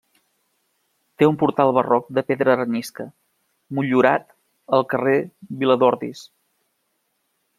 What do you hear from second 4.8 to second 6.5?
carrer Viladordis.